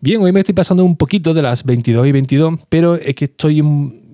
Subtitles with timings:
[0.00, 3.24] Bien, hoy me estoy pasando un poquito de las 22 y 22, pero es que
[3.24, 4.06] estoy un,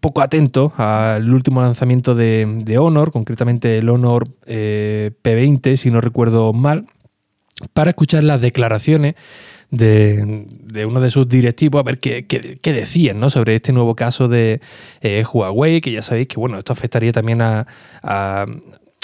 [0.00, 6.52] poco atento al último lanzamiento de, Honor, concretamente el Honor eh, P20, si no recuerdo
[6.52, 6.86] mal,
[7.72, 9.14] para escuchar las declaraciones
[9.70, 10.48] de,
[10.84, 13.30] uno de sus directivos a ver qué, decían ¿no?
[13.30, 14.60] sobre este nuevo caso de
[15.00, 17.66] eh, Huawei, que ya sabéis que bueno, esto afectaría también a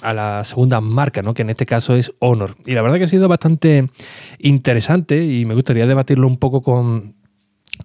[0.03, 1.35] la segunda marca, ¿no?
[1.35, 2.57] que en este caso es Honor.
[2.67, 3.89] Y la verdad que ha sido bastante
[4.39, 7.15] interesante y me gustaría debatirlo un poco con,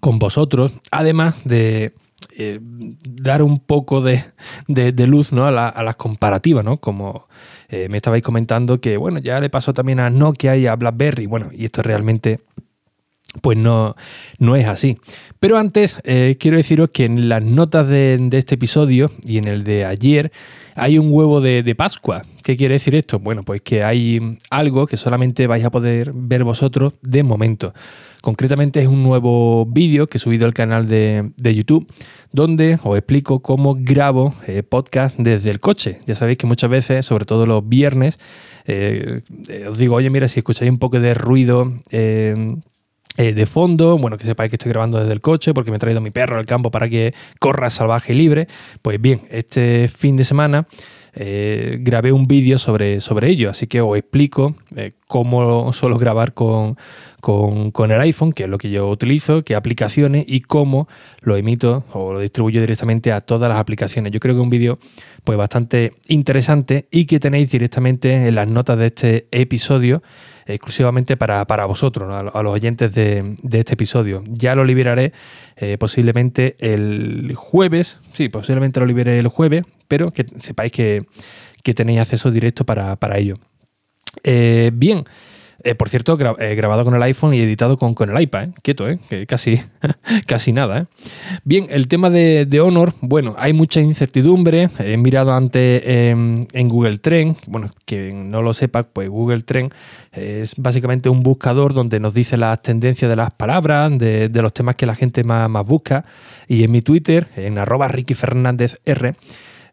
[0.02, 1.94] vosotros, además de
[2.38, 4.24] eh, dar un poco de,
[5.08, 5.46] luz ¿no?
[5.46, 6.78] a, las comparativas, ¿no?
[6.78, 7.28] como
[7.70, 11.26] eh, me estabais comentando que bueno, ya le pasó también a Nokia y a BlackBerry,
[11.26, 12.42] bueno, y esto realmente
[13.40, 13.96] pues no,
[14.40, 14.98] no es así.
[15.40, 19.64] Pero antes eh, quiero deciros que en las notas de, este episodio y en el
[19.64, 20.32] de ayer
[20.76, 22.24] hay un huevo de, Pascua.
[22.44, 23.20] ¿Qué quiere decir esto?
[23.20, 27.74] Bueno, pues que hay algo que solamente vais a poder ver vosotros de momento.
[28.22, 31.92] Concretamente es un nuevo vídeo que he subido al canal de, YouTube
[32.32, 36.00] donde os explico cómo grabo eh, podcast desde el coche.
[36.06, 38.20] Ya sabéis que muchas veces, sobre todo los viernes,
[38.68, 39.22] eh,
[39.68, 41.74] os digo, oye, mira, si escucháis un poco de ruido
[43.18, 45.80] eh, de fondo, bueno, que sepáis que estoy grabando desde el coche porque me he
[45.80, 48.48] traído mi perro al campo para que corra salvaje y libre.
[48.82, 50.68] Pues bien, este fin de semana
[51.14, 56.34] eh, grabé un vídeo sobre, sobre ello, así que os explico eh, cómo suelo grabar
[56.34, 56.78] con,
[57.20, 60.88] con, el iPhone, que es lo que yo utilizo, qué aplicaciones y cómo
[61.20, 64.14] lo emito o lo distribuyo directamente a todas las aplicaciones.
[64.14, 64.80] Yo creo que es un vídeo
[65.26, 70.02] pues bastante interesante y que tenéis directamente en las notas de este episodio
[70.46, 74.24] exclusivamente para, vosotros, a, los oyentes de, este episodio.
[74.28, 75.14] Ya lo liberaré
[75.56, 81.06] eh, posiblemente el jueves, sí, posiblemente lo liberé el jueves, pero que sepáis que,
[81.76, 83.36] tenéis acceso directo para, ello.
[84.24, 85.06] Eh, bien,
[85.64, 88.52] eh, por cierto, eh, grabado con el iPhone y editado con, con el iPad, ¿eh?
[88.62, 89.62] quieto, que casi,
[90.28, 90.88] casi nada.
[91.44, 94.70] Bien, el tema de, Honor, bueno, hay mucha incertidumbre.
[94.80, 99.74] He mirado antes en Google Trend, bueno, que no lo sepa, pues Google Trend
[100.12, 104.76] es básicamente un buscador donde nos dice las tendencias de las palabras, de, los temas
[104.76, 106.06] que la gente más, más busca.
[106.48, 109.16] Y en mi Twitter, en arroba Ricky Fernández R,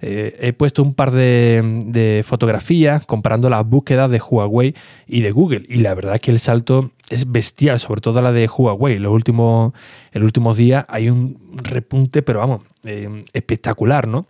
[0.01, 4.75] eh, he puesto un par de, fotografías comparando las búsquedas de Huawei
[5.07, 5.65] y de Google.
[5.69, 8.99] Y la verdad es que el salto es bestial, sobre todo la de Huawei.
[8.99, 9.73] Los últimos,
[10.13, 14.27] el últimos días hay un repunte, pero vamos, eh, espectacular, ¿no?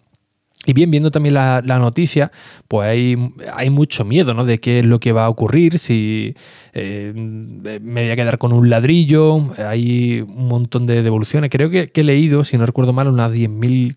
[0.67, 2.33] Y bien, viendo también la, noticia,
[2.67, 3.17] pues hay,
[3.55, 4.45] hay, mucho miedo, ¿no?
[4.45, 6.35] De qué es lo que va a ocurrir, si
[6.75, 11.50] eh, me voy a quedar con un ladrillo, hay un montón de devoluciones.
[11.50, 13.97] Creo que, que he leído, si no recuerdo mal, unas 10.000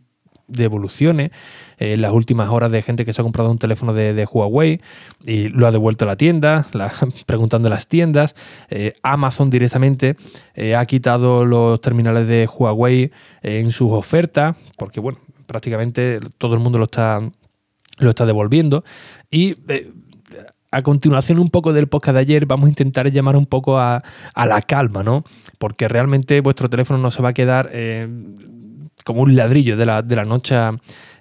[0.51, 1.31] devoluciones
[1.77, 4.81] en eh, las últimas horas de gente que se ha comprado un teléfono de, Huawei
[5.25, 6.67] y lo ha devuelto a la tienda,
[7.25, 8.35] preguntando en las tiendas.
[8.69, 10.15] Eh, Amazon directamente
[10.53, 13.11] eh, ha quitado los terminales de Huawei
[13.41, 17.19] en sus ofertas, porque bueno, prácticamente todo el mundo lo está,
[17.97, 18.83] lo está devolviendo.
[19.31, 19.57] Y
[20.71, 24.03] a continuación un poco del podcast de ayer vamos a intentar llamar un poco a,
[24.35, 25.23] la calma, ¿no?
[25.57, 27.71] Porque realmente vuestro teléfono no se va a quedar
[29.03, 30.55] como un ladrillo de la, de la noche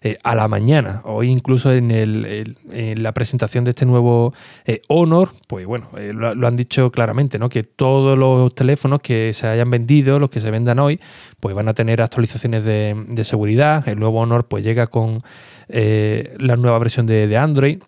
[0.03, 1.03] eh, a la mañana.
[1.05, 6.13] Hoy incluso en, el, en, la presentación de este nuevo eh, Honor, pues bueno, eh,
[6.15, 7.49] lo, han dicho claramente, ¿no?
[7.49, 11.01] Que todos los teléfonos que se hayan vendido, los que se vendan hoy,
[11.39, 13.89] pues van a tener actualizaciones de, de seguridad.
[13.89, 15.23] El nuevo Honor pues llega con
[15.69, 17.79] la nueva versión de, de, Android,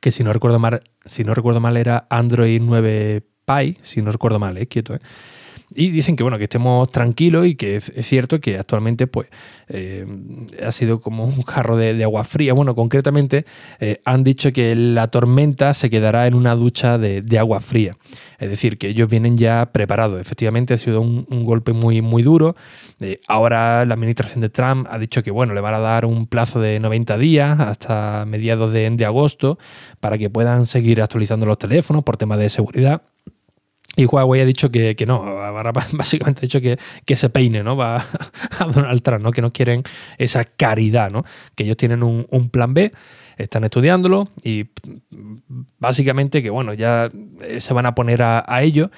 [0.00, 4.10] que si no recuerdo mal, si no recuerdo mal era Android 9 Pie, si no
[4.10, 5.00] recuerdo mal, eh, quieto, eh.
[5.74, 9.28] Y dicen que bueno, que estemos tranquilos y que es, cierto que actualmente pues
[9.68, 10.06] eh,
[10.64, 12.52] ha sido como un jarro de, agua fría.
[12.52, 13.44] Bueno, concretamente
[13.80, 17.96] eh, han dicho que la tormenta se quedará en una ducha de, agua fría.
[18.38, 20.20] Es decir, que ellos vienen ya preparados.
[20.20, 22.54] Efectivamente ha sido un, golpe muy, muy duro.
[23.00, 26.26] Eh, ahora la administración de Trump ha dicho que bueno, le van a dar un
[26.26, 29.58] plazo de 90 días hasta mediados de, de agosto
[29.98, 33.02] para que puedan seguir actualizando los teléfonos por temas de seguridad.
[33.96, 35.22] Y Huawei ha dicho que, no,
[35.92, 37.76] básicamente ha dicho que, que, se peine, ¿no?
[37.76, 37.96] Va
[38.58, 39.32] a Donald Trump, ¿no?
[39.32, 39.82] Que no quieren
[40.18, 41.24] esa caridad, ¿no?
[41.54, 42.92] Que ellos tienen un, plan B,
[43.38, 44.66] están estudiándolo y
[45.78, 47.10] básicamente que, bueno, ya
[47.42, 48.90] eh, se van a poner a, ello.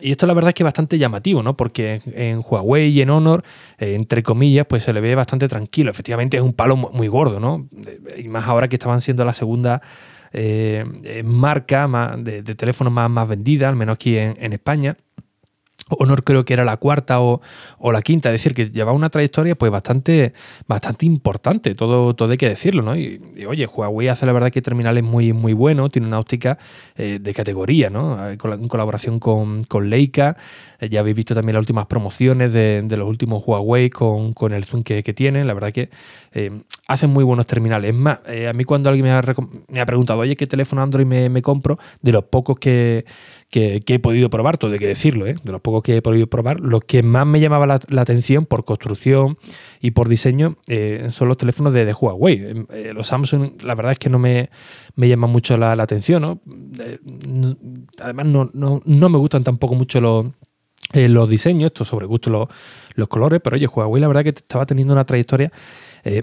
[0.00, 1.56] y esto la verdad es que es bastante llamativo, ¿no?
[1.56, 3.44] Porque en Huawei y en Honor,
[3.78, 5.90] eh, entre comillas, pues se le ve bastante tranquilo.
[5.92, 7.68] Efectivamente es un palo muy gordo, ¿no?
[8.16, 9.82] Y más ahora que estaban siendo la segunda
[10.32, 11.88] eh, marca
[12.18, 14.96] de, teléfonos más, vendida, al menos aquí en España.
[15.98, 17.40] Honor creo que era la cuarta o,
[17.92, 20.32] la quinta, es decir, que llevaba una trayectoria pues bastante,
[20.66, 22.96] bastante importante, todo, todo hay que decirlo, ¿no?
[22.96, 26.58] Y, oye, Huawei hace la verdad que terminales muy, muy bueno, tiene una óptica
[26.96, 28.28] eh, de categoría, ¿no?
[28.28, 30.36] Eh, en colaboración con, Leica,
[30.78, 34.82] eh, ya habéis visto también las últimas promociones de, los últimos Huawei con, el zoom
[34.82, 35.90] que, tienen, la verdad que
[36.86, 37.94] hacen muy buenos terminales.
[37.94, 41.78] Es más, a mí cuando alguien me ha, preguntado, oye, ¿qué teléfono Android me compro?
[42.00, 43.04] De los pocos que
[43.52, 45.36] que, he podido probar, todo hay que decirlo, ¿eh?
[45.44, 48.64] de los pocos que he podido probar, lo que más me llamaba la, atención por
[48.64, 49.36] construcción
[49.78, 52.34] y por diseño eh, son los teléfonos de, Huawei.
[52.36, 54.48] Eh, eh, los Samsung, la verdad es que no me,
[54.96, 56.40] me llaman mucho la, atención, ¿no?
[58.00, 60.26] además, no, no, me gustan tampoco mucho los,
[60.94, 62.48] los diseños, esto sobre gusto los,
[62.94, 65.52] los colores, pero oye, Huawei la verdad que estaba teniendo una trayectoria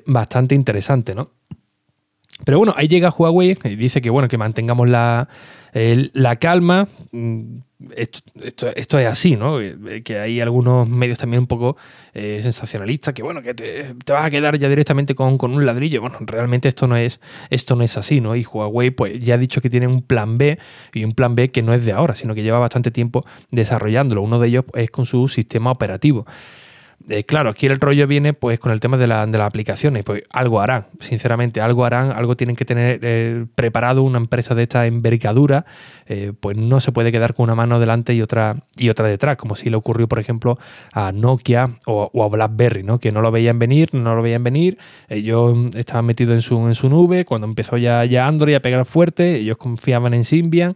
[0.06, 1.32] bastante interesante, ¿no?
[2.46, 5.28] Pero bueno, ahí llega Huawei y dice que bueno, que mantengamos la,
[5.74, 6.88] la calma.
[7.12, 7.60] Mm,
[7.96, 9.58] esto, es así, ¿no?
[10.04, 11.78] Que hay algunos medios también un poco
[12.14, 16.02] eh, sensacionalistas que, bueno, que te, vas a quedar ya directamente con, un ladrillo.
[16.02, 18.36] Bueno, realmente esto no es, esto no es así, ¿no?
[18.36, 20.60] Y Huawei, pues ya ha dicho que tiene un plan B
[20.94, 24.22] y un plan B que no es de ahora, sino que lleva bastante tiempo desarrollándolo.
[24.22, 26.26] Uno de ellos es con su sistema operativo.
[27.10, 30.04] Eh, claro, aquí el rollo viene pues con el tema de, la, de, las aplicaciones,
[30.04, 34.64] pues algo harán, sinceramente, algo harán, algo tienen que tener eh, preparado una empresa de
[34.64, 35.66] esta envergadura,
[36.06, 39.38] eh, pues no se puede quedar con una mano delante y otra, y otra detrás,
[39.38, 40.60] como si le ocurrió, por ejemplo,
[40.94, 43.00] a Nokia o, a BlackBerry, ¿no?
[43.00, 44.78] que no lo veían venir, no lo veían venir,
[45.08, 48.86] ellos estaban metidos en su, en su nube, cuando empezó ya, ya Android a pegar
[48.86, 50.76] fuerte, ellos confiaban en Symbian,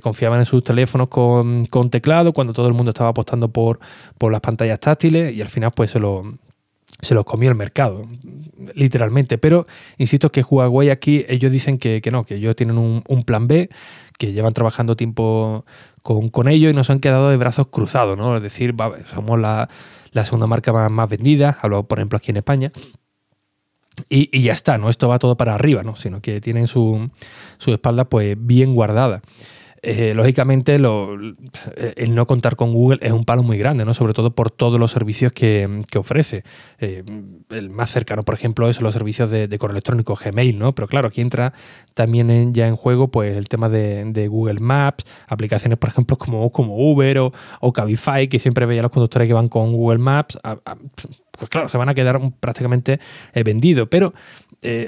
[0.00, 3.78] confiaban en sus teléfonos con, con, teclado, cuando todo el mundo estaba apostando por,
[4.16, 6.24] por las pantallas táctiles, y final pues se lo,
[7.02, 8.06] se los comió el mercado,
[8.74, 9.38] literalmente.
[9.38, 9.66] Pero
[9.98, 13.70] insisto que Huawei aquí, ellos dicen que, no, que ellos tienen un, plan B,
[14.18, 15.64] que llevan trabajando tiempo
[16.02, 18.36] con, con ellos y nos han quedado de brazos cruzados, ¿no?
[18.36, 18.74] Es decir,
[19.14, 19.68] somos la,
[20.24, 22.72] segunda marca más, vendida, hablo por ejemplo aquí en España.
[24.08, 24.88] Y, ya está, ¿no?
[24.88, 25.96] Esto va todo para arriba, ¿no?
[25.96, 27.10] Sino que tienen su,
[27.58, 29.20] su espalda pues bien guardada.
[29.82, 33.94] Eh, lógicamente eh, el no contar con Google es un palo muy grande, ¿no?
[33.94, 36.44] sobre todo por todos los servicios que, ofrece.
[36.78, 37.02] Eh,
[37.50, 40.74] el más cercano, por ejemplo, es los servicios de, correo electrónico Gmail, ¿no?
[40.74, 41.54] pero claro, aquí entra
[41.94, 46.76] también ya en juego pues, el tema de, Google Maps, aplicaciones, por ejemplo, como, como
[46.76, 50.38] Uber o, o Cabify, que siempre veía a los conductores que van con Google Maps.
[51.38, 53.00] pues claro, se van a quedar prácticamente
[53.34, 54.12] vendidos, pero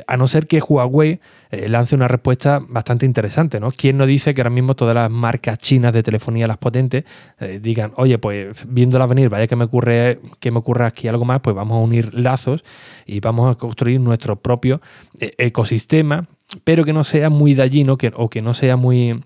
[0.07, 1.21] a no ser que Huawei
[1.53, 3.73] eh, lance una respuesta bastante interesante, ¿no?
[3.73, 7.05] ¿Quién no dice que ahora mismo todas las marcas chinas de telefonía, las potentes,
[7.41, 11.27] eh, digan, oye, pues viéndola venir, vaya que me ocurre, que me ocurra aquí algo
[11.27, 12.65] más, pues vamos a unir lazos
[13.05, 14.81] y vamos a construir nuestro propio
[15.21, 16.27] eh, ecosistema,
[16.65, 19.23] pero que no sea muy dallino que, o que no sea muy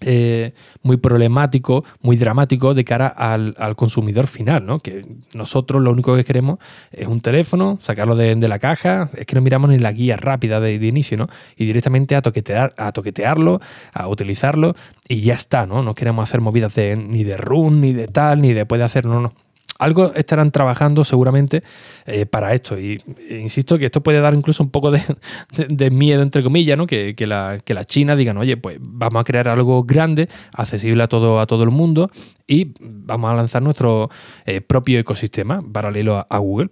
[0.00, 0.52] eh,
[0.82, 4.78] muy problemático, muy dramático de cara al, consumidor final, ¿no?
[4.80, 5.04] Que
[5.34, 6.58] nosotros lo único que queremos
[6.90, 10.60] es un teléfono, sacarlo de, la caja, es que no miramos ni la guía rápida
[10.60, 11.28] de, inicio, ¿no?
[11.56, 13.60] Y directamente a, toquetear, a toquetearlo,
[13.92, 14.74] a utilizarlo
[15.06, 15.82] y ya está, ¿no?
[15.82, 19.20] No queremos hacer movidas ni de run, ni de tal, ni de puede hacer, no,
[19.20, 19.32] no
[19.80, 21.62] algo estarán trabajando seguramente
[22.06, 22.78] eh, para esto.
[22.78, 25.00] Y e insisto que esto puede dar incluso un poco de,
[25.90, 26.86] miedo, entre comillas, ¿no?
[26.86, 31.46] Que, la, China digan, oye, pues vamos a crear algo grande, accesible a todo, a
[31.46, 32.10] todo el mundo
[32.46, 34.10] y vamos a lanzar nuestro
[34.44, 36.70] eh, propio ecosistema paralelo a, Google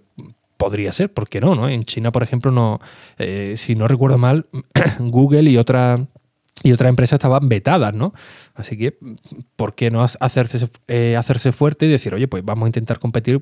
[0.57, 1.55] podría ser, ¿por qué no?
[1.55, 1.69] no?
[1.69, 2.79] En China, por ejemplo, no,
[3.17, 4.47] eh, si no recuerdo mal,
[4.99, 6.01] Google y otras
[6.63, 8.13] y otras empresas estaban vetadas, ¿no?
[8.55, 8.97] Así que,
[9.55, 13.39] ¿por qué no hacerse, eh, hacerse fuerte y decir, oye, pues vamos a intentar competir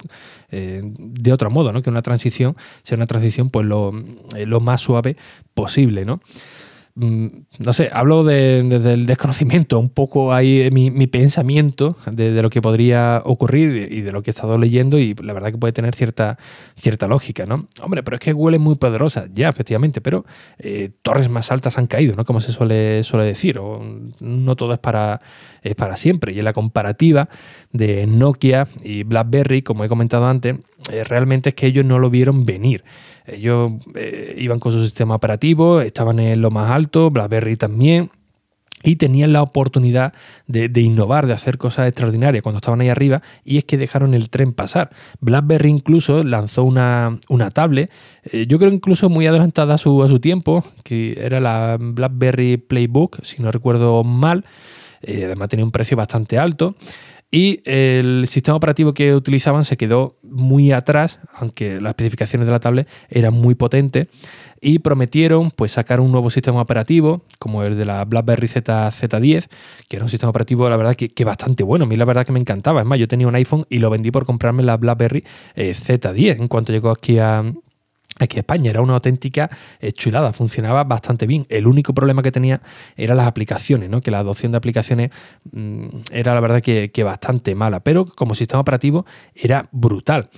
[0.52, 1.82] eh, de otro modo, ¿no?
[1.82, 3.94] Que una transición sea una transición pues lo,
[4.36, 5.18] eh, lo más suave
[5.54, 6.22] posible, ¿no?
[7.00, 7.28] Mm,
[7.60, 12.60] no sé, hablo desde el desconocimiento, un poco ahí mi, mi pensamiento de, lo que
[12.60, 15.94] podría ocurrir y de lo que he estado leyendo y la verdad que puede tener
[15.94, 16.40] cierta,
[16.76, 17.68] cierta lógica, ¿no?
[17.84, 20.26] Hombre, pero es que Google es muy poderosa, ya, efectivamente, pero
[20.58, 22.26] eh, torres más altas han caído, ¿no?
[22.26, 23.80] Como se suele, suele decir, o
[24.20, 25.22] no todo es para,
[25.62, 26.34] es para siempre.
[26.34, 27.30] Y en la comparativa
[27.74, 30.56] de Nokia y BlackBerry, como he comentado antes,
[30.92, 32.84] eh, realmente es que ellos no lo vieron venir.
[33.26, 38.12] Ellos eh, iban con su sistema operativo, estaban en lo más alto, BlackBerry también,
[38.84, 40.14] y tenían la oportunidad
[40.46, 44.30] de, innovar, de hacer cosas extraordinarias cuando estaban ahí arriba, y es que dejaron el
[44.30, 44.92] tren pasar.
[45.20, 47.90] BlackBerry incluso lanzó una, una tablet,
[48.32, 52.58] eh, yo creo incluso muy adelantada a su, a su tiempo, que era la BlackBerry
[52.58, 54.46] Playbook, si no recuerdo mal,
[55.06, 56.76] además tenía un precio bastante alto.
[57.30, 62.62] Y el sistema operativo que utilizaban se quedó muy atrás, aunque las especificaciones de la
[62.62, 64.08] tablet eran muy potentes,
[64.62, 69.50] y prometieron pues, sacar un nuevo sistema operativo, como el de la BlackBerry Z, Z10,
[69.88, 71.86] que era un sistema operativo, la verdad, que, bastante bueno.
[71.86, 72.80] A mí la verdad que me encantaba.
[72.82, 75.24] Es más, yo tenía un iPhone y lo vendí por comprarme la BlackBerry
[75.56, 77.44] eh, Z10 en cuanto llegó aquí a,
[78.20, 81.46] Aquí España era una auténtica eh, chulada, funcionaba bastante bien.
[81.50, 82.62] El único problema que tenía
[82.96, 84.02] eran las aplicaciones, ¿no?
[84.02, 85.12] que la adopción de aplicaciones
[85.52, 90.30] mm, era la verdad que, bastante mala, pero como sistema operativo era brutal.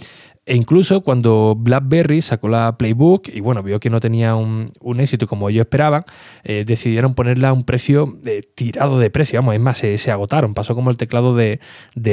[0.50, 5.28] E incluso cuando BlackBerry sacó la Playbook y bueno, vio que no tenía un, éxito
[5.28, 6.06] como ellos esperaban,
[6.44, 9.38] eh, decidieron ponerla a un precio eh, tirado de precio.
[9.38, 10.56] Vamos, es más, se, agotaron.
[10.56, 11.60] Pasó como el teclado de,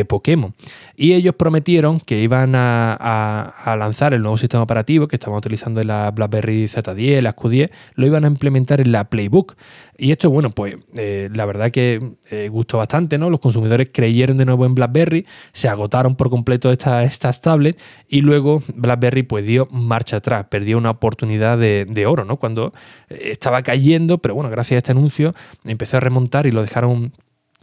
[0.06, 0.52] Pokémon.
[0.98, 5.86] Y ellos prometieron que iban a, lanzar el nuevo sistema operativo que estaban utilizando en
[5.86, 9.56] la BlackBerry Z10, la Q10, lo iban a implementar en la Playbook.
[9.98, 12.16] Y esto, bueno, pues eh, la verdad que
[12.50, 13.30] gustó bastante, ¿no?
[13.30, 18.62] Los consumidores creyeron de nuevo en BlackBerry, se agotaron por completo estas tablets y luego
[18.74, 22.36] BlackBerry pues dio marcha atrás, perdió una oportunidad de, oro, ¿no?
[22.36, 22.72] Cuando
[23.08, 25.34] eh, estaba cayendo, pero bueno, gracias a este anuncio
[25.64, 27.12] empezó a remontar y lo dejaron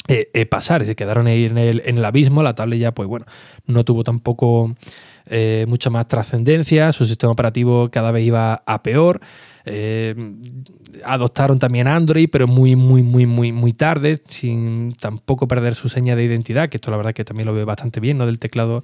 [0.08, 3.08] eh, eh, pasar, se quedaron ahí en el, en el, abismo, la tablet ya pues
[3.08, 3.26] bueno,
[3.66, 4.76] no tuvo tampoco
[5.68, 9.22] mucha más trascendencia, su sistema operativo cada vez iba a peor.
[11.06, 16.16] Adoptaron también Android, pero muy, muy, muy, muy, muy tarde, sin tampoco perder su seña
[16.16, 18.26] de identidad, que esto la verdad que también lo veo bastante bien, ¿no?
[18.26, 18.84] Del teclado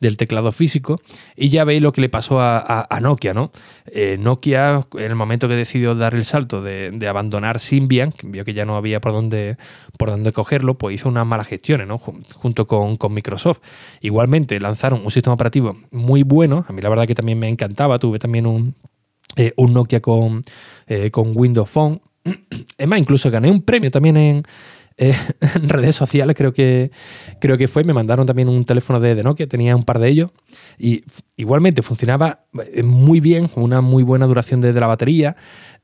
[0.00, 1.00] del teclado físico.
[1.36, 3.50] Y ya veis lo que le pasó a, Nokia, ¿no?
[3.86, 8.54] Eh, Nokia, en el momento que decidió dar el salto de, abandonar Symbian, vio que
[8.54, 9.56] ya no había por dónde,
[9.96, 11.98] por dónde cogerlo, pues hizo unas malas gestiones, ¿no?
[11.98, 13.60] Junto con, Microsoft.
[14.00, 16.64] Igualmente lanzaron un sistema operativo muy bueno.
[16.68, 17.98] A mí la verdad que también me encantaba.
[17.98, 18.74] Tuve también un,
[19.36, 20.42] eh, un Nokia con,
[20.86, 22.00] eh, con Windows Phone.
[22.78, 24.42] Es más, incluso gané un premio también en,
[24.96, 25.14] eh,
[25.54, 26.90] en redes sociales, creo que,
[27.40, 27.84] creo que fue.
[27.84, 30.30] Me mandaron también un teléfono de, Nokia, tenía un par de ellos.
[30.78, 31.04] Y
[31.36, 32.46] igualmente funcionaba
[32.82, 35.36] muy bien, una muy buena duración de, la batería.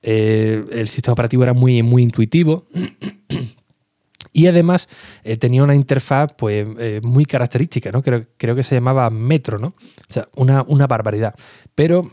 [0.02, 2.66] El sistema operativo era muy, muy intuitivo.
[4.36, 4.88] Y además
[5.38, 6.66] tenía una interfaz pues,
[7.04, 8.02] muy característica, ¿no?
[8.02, 9.68] Creo, creo, que se llamaba Metro, ¿no?
[9.68, 11.36] O sea, una, una barbaridad.
[11.76, 12.10] Pero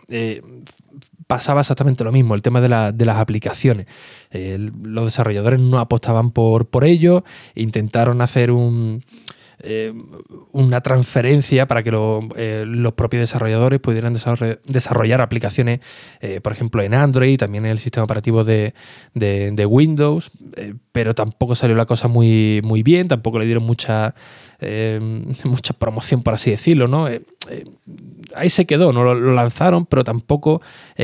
[1.31, 3.87] pasaba exactamente lo mismo, el tema de, las aplicaciones.
[4.33, 7.23] los desarrolladores no apostaban por, por ello,
[7.55, 9.05] intentaron hacer un,
[9.63, 9.93] eh,
[10.51, 11.91] una transferencia para que
[12.35, 15.81] eh, los propios desarrolladores pudieran desarrollar, aplicaciones,
[16.19, 18.73] eh, por ejemplo, en Android, también en el sistema operativo de,
[19.69, 20.31] Windows,
[20.91, 24.15] pero tampoco salió la cosa muy, muy bien, tampoco le dieron mucha,
[25.43, 27.07] mucha promoción, por así decirlo, ¿no?
[28.35, 30.61] ahí se quedó, no lo, lanzaron, pero tampoco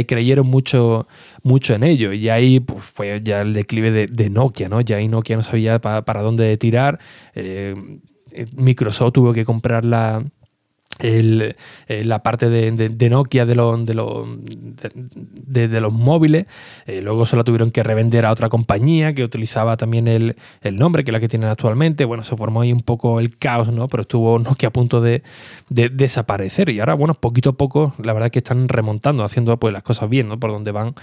[0.08, 1.08] creyeron mucho,
[1.44, 2.14] mucho en ello.
[2.14, 4.82] Y ahí pues, fue ya el declive de, Nokia, ¿no?
[4.82, 7.00] Ya ahí Nokia no sabía para dónde tirar.
[8.55, 10.24] Microsoft tuvo que comprar la,
[11.00, 11.56] eh,
[11.88, 16.48] la parte de, Nokia de, los de, de, los móviles.
[16.86, 20.36] Eh, luego se la tuvieron que revender a otra compañía que utilizaba también el,
[20.74, 22.06] nombre, que es la que tienen actualmente.
[22.06, 23.88] Bueno, se formó ahí un poco el caos, ¿no?
[23.88, 25.24] Pero estuvo Nokia a punto de,
[25.70, 26.70] desaparecer.
[26.70, 29.84] Y ahora, bueno, poquito a poco, la verdad es que están remontando, haciendo pues las
[29.84, 30.39] cosas bien, ¿no?
[30.39, 30.96] Por donde van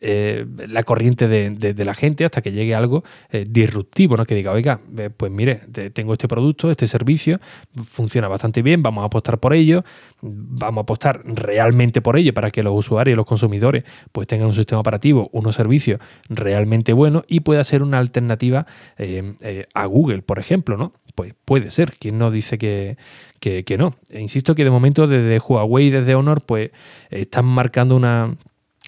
[0.00, 3.04] eh, la corriente de, la gente hasta que llegue algo
[3.46, 4.26] disruptivo, ¿no?
[4.26, 4.80] Que diga, oiga,
[5.16, 5.62] pues mire,
[5.92, 7.40] tengo este producto, este servicio,
[7.84, 9.84] funciona bastante bien, vamos a apostar por ello,
[10.20, 14.54] vamos a apostar realmente por ello para que los usuarios, los consumidores, pues tengan un
[14.54, 18.66] sistema operativo, unos servicios realmente buenos y pueda ser una alternativa
[18.96, 20.92] eh, eh, a Google, por ejemplo, ¿no?
[21.14, 22.96] Pues puede ser, quien no dice que,
[23.40, 23.96] que, no.
[24.08, 26.70] E insisto que de momento desde Huawei y desde Honor, pues
[27.10, 28.36] están marcando una,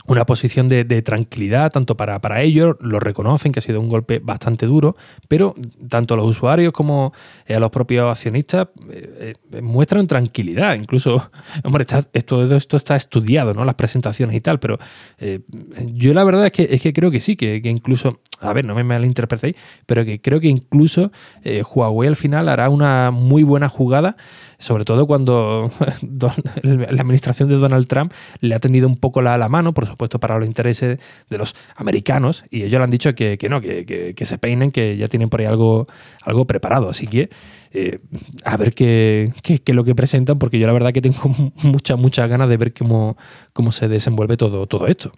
[0.06, 4.18] una posición de, tranquilidad tanto para, para, ellos, lo reconocen que ha sido un golpe
[4.18, 4.96] bastante duro,
[5.28, 5.54] pero
[5.88, 7.12] tanto los usuarios como
[7.48, 10.74] a los propios accionistas eh, eh, muestran tranquilidad.
[10.74, 11.30] Incluso,
[11.64, 13.64] hombre, esto, esto está estudiado, ¿no?
[13.64, 14.78] Las presentaciones y tal, pero
[15.18, 15.40] eh,
[15.92, 18.64] yo la verdad es que, es que creo que sí, que, que, incluso, a ver,
[18.64, 21.12] no me malinterpretéis, pero que creo que incluso
[21.44, 24.16] Huawei al final hará una muy buena jugada
[24.60, 25.72] sobre todo cuando
[26.62, 30.20] la administración de Donald Trump le ha tendido un poco la, la, mano, por supuesto,
[30.20, 30.98] para los intereses
[31.28, 35.08] de los americanos, y ellos le han dicho que, no, que, se peinen, que ya
[35.08, 35.88] tienen por ahí algo,
[36.22, 36.90] algo preparado.
[36.90, 37.30] Así que
[37.72, 38.00] eh,
[38.44, 41.98] a ver qué, qué, es lo que presentan, porque yo la verdad que tengo muchas,
[41.98, 43.16] muchas ganas de ver cómo,
[43.52, 45.12] cómo se desenvuelve todo, todo esto.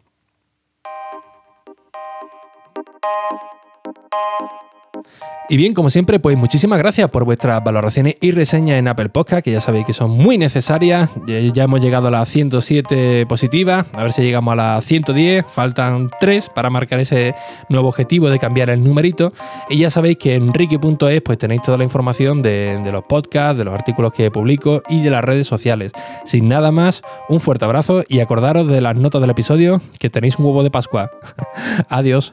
[5.52, 9.44] Y bien, como siempre, pues muchísimas gracias por vuestras valoraciones y reseñas en Apple Podcast,
[9.44, 11.10] que ya sabéis que son muy necesarias.
[11.26, 16.08] Ya hemos llegado a las 107 positivas, a ver si llegamos a las 110, faltan
[16.18, 17.34] 3 para marcar ese
[17.68, 19.34] nuevo objetivo de cambiar el numerito.
[19.68, 23.58] Y ya sabéis que en ricky.es pues tenéis toda la información de, de los podcasts,
[23.58, 25.92] de los artículos que publico y de las redes sociales.
[26.24, 30.38] Sin nada más, un fuerte abrazo y acordaros de las notas del episodio que tenéis
[30.38, 31.10] un huevo de Pascua.
[31.90, 32.32] Adiós.